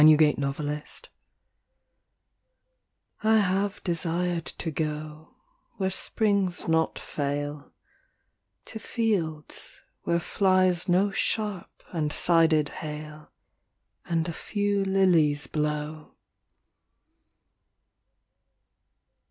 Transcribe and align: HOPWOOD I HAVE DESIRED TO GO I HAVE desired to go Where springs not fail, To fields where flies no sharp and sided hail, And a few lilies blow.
HOPWOOD 0.01 0.41
I 0.41 0.47
HAVE 0.47 0.63
DESIRED 0.63 0.87
TO 1.03 1.03
GO 1.05 1.09
I 3.23 3.37
HAVE 3.37 3.83
desired 3.83 4.45
to 4.47 4.71
go 4.71 5.35
Where 5.77 5.91
springs 5.91 6.67
not 6.67 6.97
fail, 6.97 7.71
To 8.65 8.79
fields 8.79 9.79
where 10.01 10.19
flies 10.19 10.89
no 10.89 11.11
sharp 11.11 11.83
and 11.93 12.11
sided 12.11 12.69
hail, 12.69 13.29
And 14.05 14.27
a 14.27 14.33
few 14.33 14.83
lilies 14.83 15.45
blow. 15.45 16.15